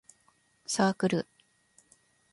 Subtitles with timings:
[0.65, 1.27] サークル